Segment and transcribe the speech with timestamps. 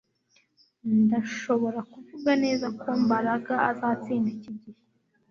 [1.03, 4.79] Ndashobora kuvuga neza ko Mbaraga azatsinda iki gihe